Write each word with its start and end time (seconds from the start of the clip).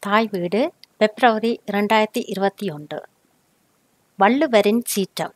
தாய் 0.00 0.28
வீடு 0.30 0.72
பிப்ரவரி 0.96 1.60
இரண்டாயிரத்தி 1.72 2.24
இருபத்தி 2.26 2.70
ஒன்று. 2.70 3.02
வள்ளுவரின் 4.16 4.82
சீற்றம். 4.84 5.32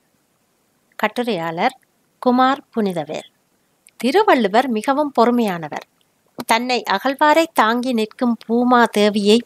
கட்டுரையாளர் 0.96 1.78
குமார் 2.18 2.62
புனிதவேல். 2.76 3.30
திருவள்ளுவர் 3.96 4.68
மிகவும் 4.68 5.12
பொறுமையானவர். 5.20 5.86
தன்னை 6.46 6.83
அகழ்வாரை 6.90 7.44
தாங்கி 7.52 7.92
நிற்கும் 7.92 8.36
பூமா 8.48 8.84
தேவியை 8.98 9.38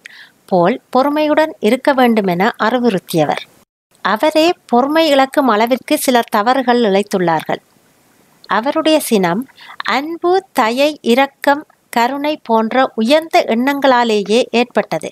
போல் 0.47 0.81
பொறுமையுடன் 0.91 1.53
இருக்க 1.61 1.93
வேண்டுமென 1.93 2.53
அறிவுறுத்தியவர். 2.59 3.45
அவரே 4.03 4.53
பொறுமை 4.67 5.09
இழக்கும் 5.09 5.49
அளவிற்கு 5.49 5.99
சிலர் 5.99 6.31
தவறுகள் 6.31 6.81
இழைத்துள்ளார்கள். 6.81 7.63
அவருடைய 8.47 9.01
சினம் 9.01 9.47
அன்பு 9.85 10.45
தயை 10.53 10.99
இரக்கம் 11.03 11.67
கருணை 11.97 12.35
போன்ற 12.49 12.85
உயர்ந்த 12.95 13.37
எண்ணங்களாலேயே 13.55 14.41
ஏற்பட்டது. 14.51 15.11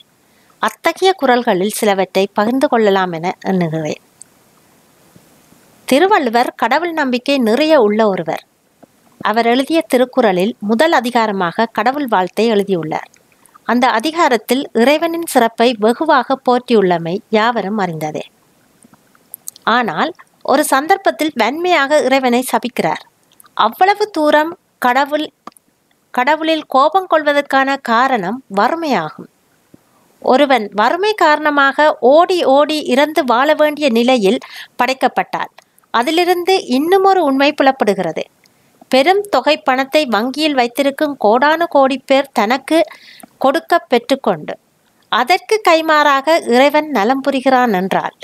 அத்தகைய 0.63 1.11
குரல்களில் 1.13 1.77
சிலவற்றை 1.79 2.25
பகிர்ந்து 2.33 2.67
கொள்ளலாம் 2.69 3.13
என 3.13 3.27
எண்ணுகிறேன். 3.41 4.03
திருவள்ளுவர் 5.89 6.51
கடவுள் 6.57 6.93
நம்பிக்கை 6.93 7.37
நிறைய 7.49 7.75
உள்ள 7.81 8.01
ஒருவர். 8.09 8.45
அவர் 9.21 9.47
எழுதிய 9.47 9.81
திருக்குறளில் 9.93 10.53
முதல் 10.71 10.93
அதிகாரமாக 10.93 11.69
கடவுள் 11.73 12.09
வாழ்த்தை 12.11 12.45
எழுதியுள்ளார். 12.55 13.11
அந்த 13.69 13.85
அதிகாரத்தில் 13.99 14.65
இறைவனின் 14.73 15.29
சிறப்பை 15.33 15.69
வெகுவாக 15.85 16.37
போற்றியுள்ளமை 16.47 17.15
யாவரும் 17.31 17.79
அறிந்ததே. 17.79 18.25
ஆனால் 19.77 20.11
ஒரு 20.43 20.63
சந்தர்ப்பத்தில் 20.65 21.33
வன்மையாக 21.35 22.01
இறைவனை 22.05 22.41
சபிக்கிறார். 22.53 23.05
அவ்வளவு 23.67 24.07
தூரம் 24.11 24.53
கடவுள் 24.79 25.27
கடவுளில் 26.15 26.65
கோபம் 26.69 27.09
கொள்வதற்கான 27.13 27.77
காரணம் 27.91 28.39
வறுமையாகும். 28.57 29.29
ஒருவன் 30.23 30.67
வறுமை 30.81 31.13
காரணமாக 31.25 31.87
ஓடி 32.13 32.39
ஓடி 32.57 32.79
இறந்து 32.93 33.23
வாழ 33.25 33.49
வேண்டிய 33.55 33.87
நிலையில் 33.91 34.41
படைக்கப்பட்டார் 34.81 35.51
அதிலிருந்து 35.95 36.55
இன்னுமொரு 36.77 37.21
உண்மை 37.29 37.51
புலப்படுகிறது. 37.53 38.25
பெரும் 38.91 39.23
தொகை 39.35 39.55
பணத்தை 39.59 40.03
வங்கியில் 40.15 40.59
வைத்திருக்கும் 40.61 41.15
கோடானு 41.25 41.67
கோடி 41.77 41.97
பேர் 42.07 42.33
தனக்கு 42.33 42.79
கொடுக்க 43.39 43.73
பெற்றுக்கொண்டு 43.93 44.55
அதற்கு 45.13 45.57
கைமாறாக 45.69 46.37
இறைவன் 46.55 46.89
நலம் 46.97 47.23
புரிகிறான் 47.27 47.75
என்றால் 47.81 48.15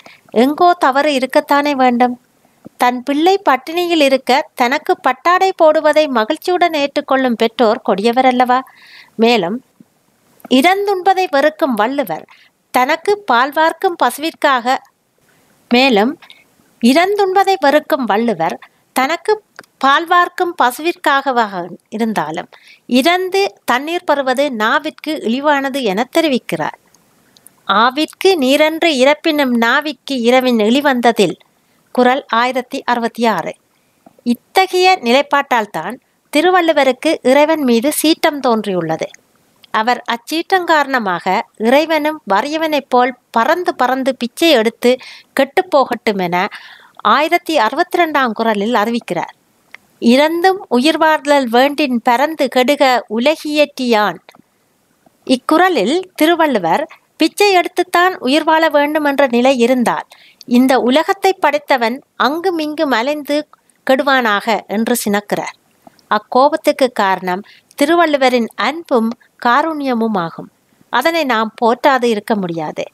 எங்கோ 0.45 0.69
தவறு 0.85 1.11
இருக்கத்தானே 1.19 1.73
வேண்டும்? 1.83 2.15
தன் 2.81 3.03
பிள்ளை 3.03 3.35
பட்டினியில் 3.49 4.03
இருக்க 4.03 4.33
தனக்கு 4.55 4.93
பட்டாடை 5.01 5.49
போடுவதை 5.63 6.05
மகிழ்ச்சியுடன் 6.09 6.77
ஏற்றுக்கொள்ளும் 6.83 7.37
பெற்றோர் 7.37 7.81
கொடியவர் 7.83 8.27
அல்லவா? 8.27 8.59
மேலும் 9.17 9.57
இறந்துண்பதை 10.51 11.25
வெறுக்கும் 11.31 11.75
வள்ளுவர் 11.75 12.25
தனக்கு 12.75 13.13
பால்வார்க்கும் 13.33 13.99
பசுவிற்காக. 14.05 14.77
மேலும் 15.71 16.13
இறந்துண்பதை 16.83 17.55
வெறுக்கும் 17.61 18.05
வள்ளுவர் 18.05 18.57
தனக்கு 18.97 19.33
பால்வார்க்கும் 19.85 20.55
பசுவிற்காகவாக 20.63 21.55
இருந்தாலும் 21.89 22.49
இறந்து 22.99 23.43
தண்ணீர் 23.65 24.09
பருவது 24.11 24.45
நாவிற்கு 24.63 25.13
இழிவானது 25.29 25.81
என 25.83 26.09
தெரிவிக்கிறார். 26.17 26.79
ஆவிற்கு 27.67 28.31
நீரென்று 28.45 28.91
இறப்பினும் 29.03 29.55
நாவிக்கு 29.67 30.15
இரவின் 30.29 30.61
இழிவந்ததில் 30.69 31.37
குரல் 31.93 32.25
ஆயிரத்தி 32.29 32.83
அறுபத்தி 32.83 33.27
ஆறு. 33.27 33.55
இத்தகைய 34.23 34.99
நிலைப்பாட்டால்தான் 35.03 35.97
திருவள்ளுவருக்கு 36.37 37.19
இறைவன் 37.23 37.63
மீது 37.63 37.93
சீற்றம் 37.93 38.41
தோன்றியுள்ளது. 38.41 39.09
அவர் 39.71 40.03
அச்சீற்றம் 40.05 40.65
காரணமாக 40.65 41.47
இறைவனும் 41.57 42.21
வறியவனைப் 42.35 42.89
போல் 42.89 43.17
பறந்து 43.31 43.75
பறந்து 43.75 44.17
பிச்சை 44.17 44.51
எடுத்து 44.51 44.97
கெட்டுப்போகட்டும் 45.41 46.23
என 46.23 46.49
ஆயிரத்தி 46.97 47.59
அறுபத்தி 47.59 48.03
ரெண்டாம் 48.03 48.31
குரலில் 48.31 48.75
அறிவிக்கிறார். 48.75 49.35
இறந்தும் 50.01 50.61
உயிர் 50.69 50.97
வாழ்தல் 50.97 51.49
வேண்டின் 51.49 52.01
பறந்து 52.05 52.49
கெடுக 52.49 53.05
உலகியற்றியான். 53.17 54.19
இக்குறலில் 55.27 56.01
திருவள்ளுவர் 56.15 56.87
பிச்சை 57.17 57.57
எடுத்துத்தான் 57.57 58.17
உயிர் 58.19 58.45
வாழ 58.45 58.69
வேண்டும் 58.69 59.05
என்ற 59.05 59.27
நிலை 59.27 59.59
இருந்தால் 59.59 60.07
இந்த 60.51 60.79
உலகத்தை 60.79 61.33
படைத்தவன் 61.33 61.97
அங்கும் 62.17 62.59
இங்கும் 62.59 62.91
அலைந்து 62.91 63.49
கெடுவானாக 63.91 64.59
என்று 64.67 64.97
சினக்கிறார். 65.05 65.57
அக்கோபத்துக்கு 66.11 66.87
காரணம் 66.93 67.43
திருவள்ளுவரின் 67.75 68.49
அன்பும் 68.55 69.11
காருண்யமும் 69.47 70.19
ஆகும். 70.19 70.49
அதனை 70.93 71.25
நாம் 71.25 71.51
போற்றாது 71.61 72.05
இருக்க 72.05 72.35
முடியாது. 72.35 72.85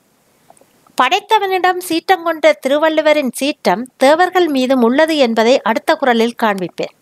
படைத்தவனிடம் 0.98 1.80
சீற்றம் 1.80 2.22
கொண்ட 2.22 2.52
திருவள்ளுவரின் 2.66 3.32
சீற்றம் 3.34 3.82
தேவர்கள் 3.96 4.46
மீதும் 4.46 4.82
உள்ளது 4.82 5.16
என்பதை 5.16 5.60
அடுத்த 5.62 5.94
குரலில் 5.94 6.36
காண்பிப்பேன். 6.42 6.94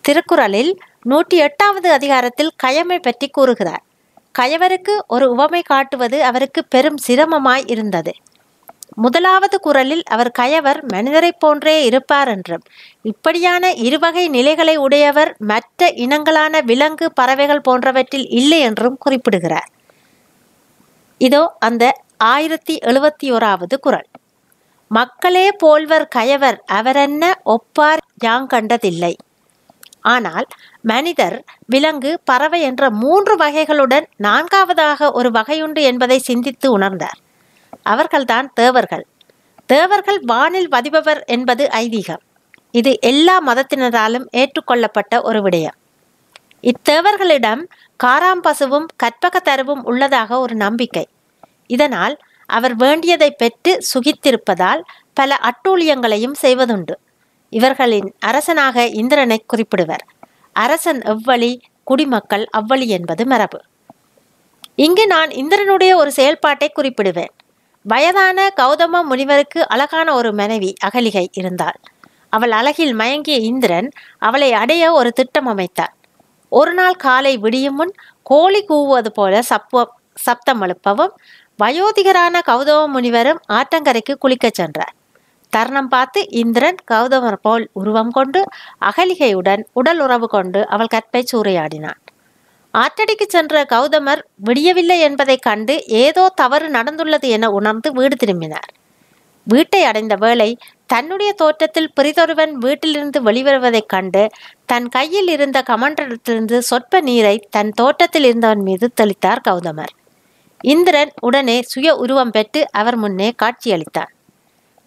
திருக்குறளில் 0.00 0.72
நூற்றி 1.02 1.36
எட்டாவது 1.38 1.92
அதிகாரத்தில் 1.92 2.52
கயமை 2.62 2.98
பற்றி 3.02 3.28
கூறுகிறார். 3.28 3.84
கயவருக்கு 4.38 4.96
ஒரு 5.06 5.30
உவமை 5.30 5.62
காட்டுவது 5.62 6.24
அவருக்கு 6.24 6.64
பெரும் 6.64 6.98
சிரமமாய் 7.06 7.66
இருந்தது. 7.66 8.12
முதலாவது 8.96 9.60
குரலில் 9.60 10.02
அவர் 10.04 10.30
கயவர் 10.38 10.82
மனிதரைப் 10.92 11.40
போன்றே 11.40 11.84
இருப்பார் 11.84 12.28
என்றும் 12.28 12.62
இப்படியான 13.02 13.72
இருவகை 13.72 14.28
நிலைகளை 14.28 14.76
உடையவர் 14.76 15.36
மற்ற 15.38 15.92
இனங்களான 15.96 16.62
விலங்கு 16.64 17.12
பறவைகள் 17.12 17.60
போன்றவற்றில் 17.60 18.28
இல்லை 18.28 18.60
என்றும் 18.60 18.98
குறிப்பிடுகிறார். 18.98 19.70
இதோ 21.18 21.56
அந்த 21.58 21.96
ஆயிரத்தி 22.16 22.78
எழுபத்தி 22.78 23.32
ஓராவது 23.32 23.76
குரல். 23.80 24.08
மக்களே 24.88 25.52
போல்வர் 25.52 26.08
கயவர் 26.16 26.64
அவரென்ன 26.72 27.32
ஒப்பார் 27.44 27.98
யாங்கண்டதில்லை 28.24 29.14
ஆனால் 30.00 30.46
மனிதர் 30.80 31.44
விலங்கு 31.66 32.20
பறவை 32.24 32.60
என்ற 32.60 32.90
மூன்று 32.90 33.36
வகைகளுடன் 33.36 34.06
நான்காவதாக 34.16 35.10
ஒரு 35.12 35.30
வகையுண்டு 35.30 35.82
என்பதை 35.82 36.18
சிந்தித்து 36.18 36.78
உணர்ந்தார். 36.78 37.18
அவர்கள்தான் 37.88 38.50
தேவர்கள். 38.54 39.04
தேவர்கள் 39.66 40.20
வானில் 40.20 40.68
வதிபவர் 40.68 41.20
என்பது 41.24 41.64
ஐதீகம். 41.72 42.22
இது 42.70 42.92
எல்லா 43.00 43.36
மதத்தினராலும் 43.46 44.26
ஏற்றுக்கொள்ளப்பட்ட 44.30 45.22
ஒரு 45.22 45.40
விடயம். 45.42 45.76
இத்தேவர்களிடம் 46.62 47.62
காராம் 48.04 48.42
பசுவும் 48.42 48.86
கற்பக 48.96 49.40
தருவும் 49.44 49.82
உள்ளதாக 49.82 50.38
ஒரு 50.38 50.54
நம்பிக்கை. 50.54 51.04
இதனால் 51.66 52.16
அவர் 52.46 52.74
வேண்டியதை 52.76 53.30
பெற்று 53.30 53.72
சுகித்திருப்பதால் 53.92 54.82
பல 55.14 55.38
அட்டூழியங்களையும் 55.42 56.36
செய்வதுண்டு. 56.42 56.94
இவர்களின் 57.52 58.08
அரசனாக 58.20 58.86
இந்திரனை 59.00 59.38
குறிப்பிடுவர். 59.46 60.04
அரசன் 60.52 61.00
எவ்வழி 61.00 61.50
குடிமக்கள் 61.84 62.46
அவ்வழி 62.58 62.86
என்பது 62.86 63.26
மரபு. 63.26 63.60
இங்கு 64.74 65.06
நான் 65.06 65.30
இந்திரனுடைய 65.30 65.96
ஒரு 65.96 66.10
செயல்பாட்டை 66.12 66.72
குறிப்பிடுவேன். 66.76 67.34
வயதான 67.84 68.38
கௌதம 68.60 69.02
முனிவருக்கு 69.02 69.68
அழகான 69.68 70.14
ஒரு 70.14 70.32
மனைவி 70.32 70.74
அகலிகை 70.86 71.26
இருந்தாள். 71.32 71.78
அவள் 72.30 72.50
அழகில் 72.50 72.94
மயங்கிய 72.94 73.36
இந்திரன் 73.50 73.88
அவளை 74.18 74.52
அடைய 74.52 74.92
ஒரு 74.92 75.12
திட்டம் 75.12 75.46
அமைத்தார். 75.46 75.94
ஒரு 76.52 76.72
நாள் 76.74 76.96
காலை 76.96 77.38
விடியும் 77.38 77.74
முன் 77.74 77.92
கோழி 78.22 78.60
கூவுவது 78.64 79.08
போல 79.08 79.42
சப்ப 79.50 79.84
சப்தம் 80.14 80.62
எழுப்பவும் 80.62 81.14
வயோதிகரான 81.62 82.36
கௌதம 82.46 82.86
முனிவரும் 82.86 83.40
ஆற்றங்கரைக்கு 83.48 84.14
குளிக்கச் 84.22 84.58
சென்றார். 84.60 84.94
தருணம் 85.52 85.88
பார்த்து 85.88 86.20
இந்திரன் 86.30 86.80
கௌதமர் 86.90 87.42
போல் 87.42 87.64
உருவம் 87.72 88.10
கொண்டு 88.10 88.40
அகலிகையுடன் 88.80 89.62
உடல் 89.72 90.00
உறவு 90.00 90.28
கொண்டு 90.28 90.68
அவள் 90.68 90.92
கற்பை 90.94 91.22
சூறையாடினான். 91.32 92.00
ஆற்றடிக்கு 92.70 93.26
சென்ற 93.28 93.62
கௌதமர் 93.62 94.22
விடியவில்லை 94.44 95.00
என்பதைக் 95.00 95.42
கண்டு 95.42 95.84
ஏதோ 95.86 96.32
தவறு 96.34 96.68
நடந்துள்ளது 96.68 97.20
என 97.20 97.50
உணர்ந்து 97.50 97.92
வீடு 97.92 98.16
திரும்பினார். 98.16 98.72
வீட்டை 99.44 99.84
அடைந்த 99.84 100.14
வேளை 100.14 100.58
தன்னுடைய 100.86 101.32
தோற்றத்தில் 101.32 101.92
பிரிதொருவன் 102.00 102.52
வீட்டிலிருந்து 102.52 103.22
வெளிவருவதைக் 103.22 103.86
கண்டு 103.86 104.28
தன் 104.66 104.88
கையில் 104.88 105.28
இருந்த 105.28 105.62
கமண்டலத்திலிருந்து 105.70 106.58
சொற்ப 106.58 107.00
நீரை 107.00 107.46
தன் 107.50 107.70
தோட்டத்தில் 107.70 108.24
இருந்தவன் 108.24 108.60
மீது 108.60 108.90
தெளித்தார் 109.00 109.40
கௌதமர். 109.48 109.94
இந்திரன் 110.60 111.12
உடனே 111.20 111.62
சுய 111.62 111.94
உருவம் 111.94 112.30
பெற்று 112.30 112.66
அவர் 112.70 112.96
முன்னே 112.96 113.32
காட்சியளித்தான். 113.42 114.12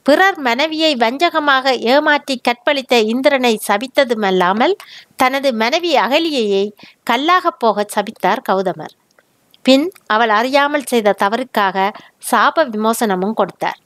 பிறர் 0.03 0.38
மனைவியை 0.38 0.95
வஞ்சகமாக 0.95 1.71
ஏமாற்றி 1.80 2.39
கற்பழித்த 2.44 3.00
இந்திரனை 3.00 3.59
சபித்ததுமல்லாமல் 3.68 4.74
தனது 5.15 5.53
மனைவி 5.53 5.95
அகலியையை 5.95 6.71
கல்லாகப் 7.09 7.59
போகச் 7.59 7.94
சபித்தார் 7.95 8.42
கௌதமர். 8.50 8.94
பின் 9.65 9.92
அவள் 10.07 10.30
அறியாமல் 10.30 10.86
செய்த 10.86 11.15
தவறுக்காக 11.24 11.92
சாப 12.31 12.65
விமோசனமும் 12.65 13.33
கொடுத்தார். 13.33 13.80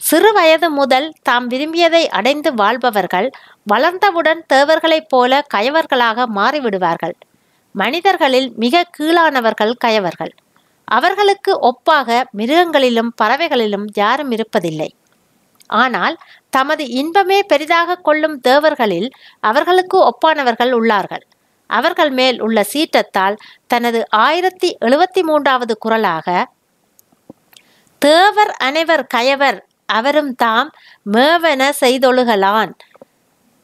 சிறு 0.00 0.32
வயது 0.32 0.70
முதல் 0.70 1.12
தாம் 1.22 1.46
விரும்பியதை 1.46 2.08
அடைந்து 2.08 2.54
வாழ்பவர்கள் 2.54 3.30
வளர்ந்தவுடன் 3.72 4.42
தேவர்களைப் 4.46 5.08
போல 5.08 5.46
கயவர்களாக 5.54 6.26
மாறிவிடுவார்கள். 6.34 7.16
மனிதர்களில் 7.74 8.52
மிக 8.56 8.84
கீழானவர்கள் 8.98 9.74
கயவர்கள். 9.84 10.34
அவர்களுக்கு 10.84 11.52
ஒப்பாக 11.62 12.24
மிருகங்களிலும் 12.36 13.10
பறவைகளிலும் 13.22 13.86
யாரும் 13.94 14.30
இருப்பதில்லை. 14.30 14.90
ஆனால் 15.66 16.16
தமது 16.50 16.88
இன்பமே 16.88 17.42
பெரிதாக 17.42 17.96
கொள்ளும் 17.96 18.40
தேவர்களில் 18.40 19.08
அவர்களுக்கு 19.40 19.98
ஒப்பானவர்கள் 20.02 20.72
உள்ளார்கள். 20.72 21.24
அவர்கள் 21.70 22.10
மேல் 22.10 22.40
உள்ள 22.40 22.64
சீற்றத்தால் 22.72 23.36
தனது 23.66 24.00
ஆயிரத்தி 24.08 24.76
எழுபத்தி 24.80 25.22
மூன்றாவது 25.22 25.78
குரலாக 25.78 26.46
தேவர் 27.98 28.52
அனைவர் 28.58 29.06
கயவர் 29.14 29.58
அவரும் 29.86 30.34
தாம் 30.34 30.70
மேவன 31.12 31.70
செய்தொழுகலான் 31.80 32.72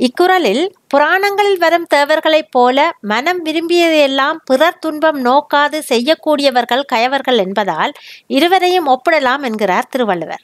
இக்குறளில் 0.01 0.65
புராணங்களில் 0.89 1.59
வரும் 1.59 1.87
தேவர்களைப் 1.95 2.51
போல 2.51 2.97
மனம் 3.01 3.45
விரும்பியதையெல்லாம் 3.45 4.39
பிறர் 4.45 4.79
துன்பம் 4.79 5.25
நோக்காது 5.25 5.79
செய்யக்கூடியவர்கள் 5.89 6.85
கயவர்கள் 6.93 7.37
என்பதால் 7.37 7.93
இருவரையும் 8.27 8.89
ஒப்பிடலாம் 8.89 9.43
என்கிறார் 9.43 9.91
திருவள்ளுவர். 9.91 10.43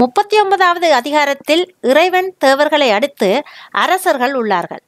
முப்பத்தி 0.00 0.36
ஒன்பதாவது 0.40 0.88
அதிகாரத்தில் 0.98 1.62
இறைவன் 1.90 2.28
தேவர்களை 2.44 2.88
அடுத்து 2.96 3.28
அரசர்கள் 3.82 4.34
உள்ளார்கள். 4.40 4.82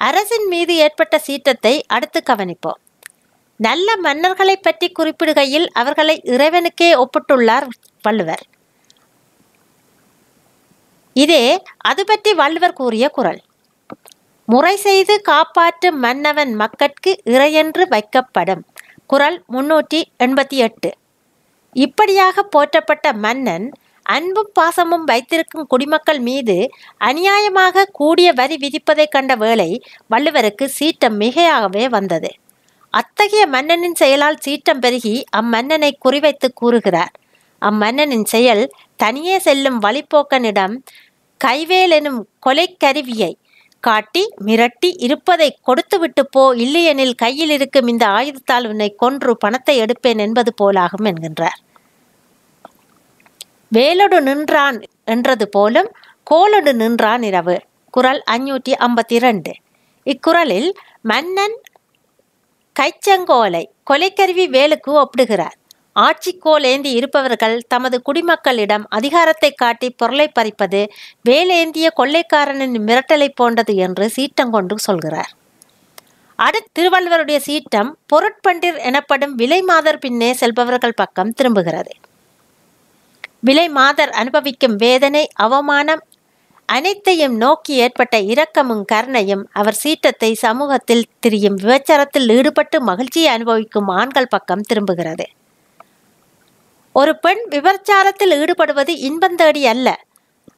அரசின் 0.00 0.46
மீது 0.52 0.72
ஏற்பட்ட 0.84 1.14
சீற்றத்தை 1.26 1.72
அடுத்து 1.96 2.20
கவனிப்போம். 2.30 2.80
நல்ல 3.60 3.88
மன்னர்களை 4.06 4.56
பற்றி 4.56 4.86
குறிப்பிடுகையில் 4.98 5.66
அவர்களை 5.80 6.16
இறைவனுக்கே 6.34 6.90
ஒப்பிட்டுள்ளார் 7.02 7.66
வள்ளுவர். 8.06 8.42
இதே 11.16 11.44
அது 11.90 12.04
பற்றி 12.10 12.32
வள்ளுவர் 12.42 12.78
கூறிய 12.80 13.08
குரல். 13.18 13.40
முறை 14.48 14.74
செய்து 14.86 15.14
காப்பாற்றும் 15.30 15.98
மன்னவன் 16.06 16.52
மக்கட்கு 16.62 17.12
இறையென்று 17.34 17.84
வைக்கப்படும் 17.94 18.64
குரல் 19.12 19.38
முன்னூற்றி 19.54 20.00
எண்பத்தி 20.24 20.58
எட்டு. 20.66 20.90
இப்படியாக 21.86 22.42
போற்றப்பட்ட 22.54 23.06
மன்னன் 23.24 23.66
அன்பும் 24.06 24.50
பாசமும் 24.60 25.04
வைத்திருக்கும் 25.04 25.66
குடிமக்கள் 25.66 26.20
மீது 26.20 26.56
அநியாயமாக 27.00 27.84
கூடிய 27.92 28.32
வரி 28.32 28.56
விதிப்பதைக் 28.56 29.10
கண்ட 29.10 29.34
வேளை 29.34 29.82
வள்ளுவருக்கு 30.06 30.64
சீற்றம் 30.68 31.20
மிகையாகவே 31.20 31.88
வந்தது. 31.88 32.30
அத்தகைய 32.90 33.46
மன்னனின் 33.46 33.94
செயலால் 33.94 34.36
சீற்றம் 34.36 34.78
பெருகி 34.78 35.14
அம்மன்னனை 35.36 35.90
குறிவைத்து 36.04 36.48
கூறுகிறார். 36.54 37.12
அம்மன்னனின் 37.62 38.24
செயல் 38.24 38.70
தனியே 38.96 39.38
செல்லும் 39.38 39.78
வழிப்போக்கனிடம் 39.80 40.74
கைவேல் 41.40 41.90
எனும் 41.90 42.20
கொலைக்கருவியை 42.46 43.32
காட்டி 43.80 44.22
மிரட்டி 44.44 44.90
இருப்பதை 44.96 45.48
கொடுத்துவிட்டு 45.62 46.22
போ 46.30 46.54
இல்லையெனில் 46.54 47.14
கையில் 47.14 47.50
இருக்கும் 47.50 47.86
இந்த 47.86 48.06
ஆயுதத்தால் 48.08 48.66
உன்னை 48.66 48.94
கொன்று 48.96 49.36
பணத்தை 49.36 49.74
எடுப்பேன் 49.84 50.18
என்பது 50.18 50.52
போலாகும் 50.62 51.08
என்கின்றார். 51.10 51.58
வேலொடு 53.74 54.18
நின்றான் 54.20 54.78
என்றது 55.04 55.46
போலும் 55.48 55.90
கோலொடு 56.30 56.72
நின்றான் 56.72 57.22
இரவு. 57.22 57.56
குரல் 57.94 58.22
அஞ்சூற்றி 58.30 58.72
ஐம்பத்தி 58.86 59.14
இரண்டு 59.18 59.52
இக்குரலில் 60.06 60.70
மன்னன் 61.02 61.56
கைச்சங்கோலை 62.80 63.62
கொலைக்கருவி 63.90 64.44
வேலுக்கு 64.56 64.90
ஒப்பிடுகிறார். 65.02 65.56
ஆட்சிக்கோல் 65.96 66.64
ஏந்தி 66.64 66.90
இருப்பவர்கள் 66.90 67.56
தமது 67.68 67.96
குடிமக்களிடம் 68.08 68.84
அதிகாரத்தை 68.88 69.50
காட்டி 69.50 69.88
பொருளை 69.90 70.28
பறிப்பது 70.28 70.80
வேலேந்திய 71.28 71.88
கொள்ளைக்காரனின் 71.96 72.76
மிரட்டலை 72.88 73.28
போன்றது 73.34 73.74
என்று 73.76 74.06
சீற்றங்கொண்டு 74.16 74.76
சொல்கிறார். 74.86 75.32
அடுத்து 76.38 76.70
திருவள்ளுவருடைய 76.72 77.38
சீற்றம் 77.38 77.90
பொருட்பண்டிர் 78.06 78.80
எனப்படும் 78.90 79.34
விலை 79.34 79.62
மாதர் 79.62 79.98
பின்னே 79.98 80.32
செல்பவர்கள் 80.32 80.98
பக்கம் 81.02 81.32
திரும்புகிறது. 81.32 81.94
விலை 83.44 83.64
மாதர் 83.68 84.10
அனுபவிக்கும் 84.10 84.76
வேதனை 84.76 85.22
அவமானம் 85.34 86.02
அனைத்தையும் 86.68 87.34
நோக்கி 87.36 87.72
ஏற்பட்ட 87.76 88.16
இரக்கமும் 88.32 88.84
கருணையும் 88.92 89.42
அவர் 89.52 89.78
சீற்றத்தை 89.82 90.30
சமூகத்தில் 90.44 91.08
திரியும் 91.20 91.58
விபச்சாரத்தில் 91.62 92.28
ஈடுபட்டு 92.36 92.78
மகிழ்ச்சியை 92.80 93.30
அனுபவிக்கும் 93.32 93.88
ஆண்கள் 93.98 94.32
பக்கம் 94.34 94.60
திரும்புகிறது. 94.60 95.26
ஒரு 96.94 97.12
பெண் 97.16 97.42
விபச்சாரத்தில் 97.50 98.34
ஈடுபடுவது 98.40 98.92
இன்பந்தேடி 99.08 99.62
அல்ல. 99.64 99.88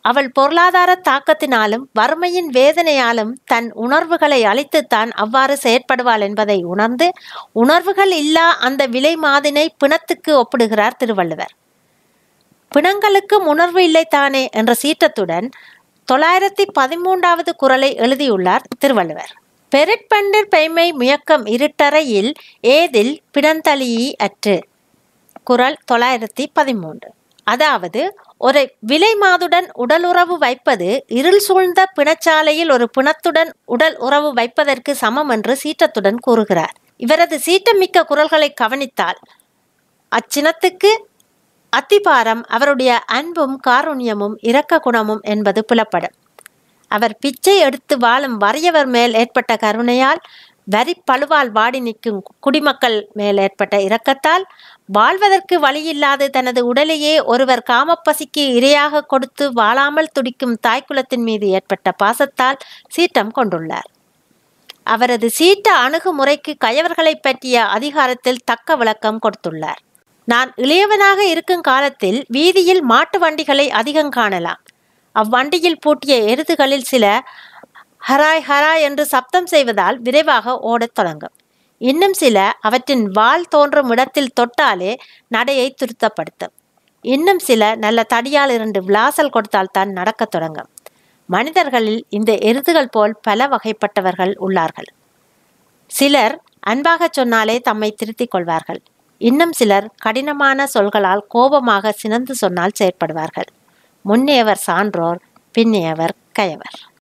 அவள் 0.01 0.31
பொருளாதார 0.33 0.91
தாக்கத்தினாலும் 1.09 1.85
வறுமையின் 1.93 2.51
வேதனையாலும் 2.59 3.33
தன் 3.45 3.69
உணர்வுகளை 3.85 4.41
அழித்துத்தான் 4.45 5.11
அவ்வாறு 5.25 5.57
செயற்படுவாள் 5.65 6.21
என்பதை 6.21 6.59
உணர்ந்து 6.75 7.09
உணர்வுகள் 7.63 8.15
இல்லா 8.23 8.49
அந்த 8.69 8.83
விலை 8.87 9.15
மாதினை 9.27 9.67
பிணத்துக்கு 9.85 10.33
ஒப்பிடுகிறார் 10.43 11.01
திருவள்ளுவர். 11.03 11.55
பிணங்களுக்கும் 12.75 13.47
உணர்வு 13.53 13.85
இல்லை 13.85 14.05
தானே 14.05 14.49
என்ற 14.53 14.75
சீற்றத்துடன் 14.83 15.51
தொள்ளாயிரத்தி 16.13 16.65
பதிமூன்றாவது 16.81 17.53
குரலை 17.57 17.95
எழுதியுள்ளார் 17.95 18.63
திருவள்ளுவர். 18.79 19.33
பெருட்பண்டிற் 19.73 20.49
பெய்மை 20.49 20.93
முயக்கம் 20.93 21.47
இருட்டறையில் 21.47 22.35
ஏதில் 22.61 23.23
பிணந்தளியி 23.35 24.13
அற்று. 24.17 24.57
குரல் 25.45 25.79
தொள்ளாயிரத்தி 25.93 26.47
பதிமூன்று. 26.53 27.09
அதாவது 27.45 28.19
ஒரு 28.39 28.75
விலை 28.81 29.11
மாதுடன் 29.15 29.67
உடலுறவு 29.73 30.39
வைப்பது 30.39 31.05
இருள் 31.09 31.39
சூழ்ந்த 31.39 31.81
பிணச்சாலையில் 31.97 32.73
ஒரு 32.73 32.91
பிணத்துடன் 32.99 33.51
உடல் 33.65 33.97
உறவு 33.97 34.33
வைப்பதற்கு 34.33 34.95
சமம் 34.95 35.29
என்று 35.29 35.59
சீற்றத்துடன் 35.65 36.17
கூறுகிறார். 36.17 36.75
இவரது 36.97 37.41
சீற்றமிக்க 37.47 38.05
குரல்களை 38.05 38.53
கவனித்தால் 38.53 39.19
அச்சினத்துக்கு 40.13 40.91
அத்திபாரம் 41.77 42.43
அவருடைய 42.47 42.99
அன்பும் 42.99 43.61
காருண்யமும் 43.67 44.35
இரக்க 44.41 44.79
குணமும் 44.79 45.23
என்பது 45.23 45.65
புலப்படும். 45.65 46.17
அவர் 46.91 47.15
பிச்சை 47.21 47.59
எடுத்து 47.59 47.99
வாழும் 47.99 48.37
வறியவர் 48.37 48.87
மேல் 48.87 49.15
ஏற்பட்ட 49.15 49.55
கருணையால் 49.55 50.21
வரி 50.65 50.95
பழுவால் 51.11 51.51
வாடி 51.51 51.81
நிற்கும் 51.81 52.23
குடிமக்கள் 52.41 52.97
மேல் 53.13 53.37
ஏற்பட்ட 53.37 53.77
இரக்கத்தால் 53.79 54.45
வாழ்வதற்கு 54.87 55.57
வழியில்லாது 55.61 56.27
தனது 56.29 56.67
உடலையே 56.67 57.21
ஒருவர் 57.25 57.63
காமப்பசிக்கு 57.71 58.45
இரையாக 58.59 59.01
கொடுத்து 59.01 59.53
வாழாமல் 59.53 60.13
துடிக்கும் 60.13 60.57
தாய்க்குலத்தின் 60.67 61.27
மீது 61.29 61.49
ஏற்பட்ட 61.49 61.93
பாசத்தால் 62.03 62.59
சீற்றம் 62.89 63.33
கொண்டுள்ளார். 63.37 63.89
அவரது 64.83 65.31
சீட்ட 65.39 65.69
அணுகுமுறைக்கு 65.87 66.55
கயவர்களை 66.65 67.15
பற்றிய 67.21 67.65
அதிகாரத்தில் 67.67 68.45
தக்க 68.45 68.77
விளக்கம் 68.77 69.19
கொடுத்துள்ளார். 69.19 69.83
நான் 70.31 70.53
இளையவனாக 70.57 71.19
இருக்கும் 71.19 71.61
காலத்தில் 71.61 72.25
வீதியில் 72.29 72.83
மாட்டு 72.83 73.19
வண்டிகளை 73.19 73.71
அதிகம் 73.71 74.09
காணலாம். 74.09 74.61
அவ்வண்டியில் 75.13 75.79
பூட்டிய 75.81 76.15
எருதுகளில் 76.23 76.87
சில 76.93 77.23
ஹராய் 78.09 78.43
ஹராய் 78.49 78.81
என்று 78.81 79.07
சப்தம் 79.07 79.47
செய்வதால் 79.47 79.99
விரைவாக 79.99 80.59
ஓடத் 80.59 80.95
தொடங்கும். 80.95 81.35
இன்னும் 81.79 82.13
சில 82.13 82.53
அவற்றின் 82.61 83.05
வால் 83.11 83.47
தோன்றும் 83.49 83.91
இடத்தில் 83.91 84.35
தொட்டாலே 84.41 84.93
நடையை 85.29 85.75
திருத்தப்படுத்தும். 85.75 86.55
இன்னும் 87.01 87.39
சில 87.39 87.75
நல்ல 87.75 88.07
தடியால் 88.15 88.51
இரண்டு 88.51 88.83
விளாசல் 88.83 89.31
கொடுத்தால் 89.31 89.73
தான் 89.73 89.91
நடக்கத் 89.91 90.31
தொடங்கும். 90.31 90.69
மனிதர்களில் 91.27 92.05
இந்த 92.09 92.33
எருதுகள் 92.33 92.93
போல் 92.93 93.17
பல 93.23 93.49
வகைப்பட்டவர்கள் 93.49 94.35
உள்ளார்கள். 94.41 94.91
சிலர் 95.87 96.43
அன்பாக 96.61 97.09
சொன்னாலே 97.11 97.59
தம்மை 97.59 97.93
திருத்திக் 97.93 98.31
கொள்வார்கள். 98.31 98.83
இன்னும் 99.19 99.53
சிலர் 99.53 99.91
கடினமான 99.97 100.67
சொல்களால் 100.75 101.23
கோபமாக 101.29 101.93
சினந்து 101.93 102.35
சொன்னால் 102.35 102.77
செயற்படுவார்கள். 102.79 103.49
முன்னேவர் 104.05 104.63
சான்றோர் 104.67 105.21
பின்னேவர் 105.59 106.15
கயவர். 106.33 106.89